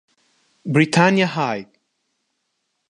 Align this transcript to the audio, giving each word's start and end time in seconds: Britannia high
Britannia 0.65 1.27
high 1.29 1.69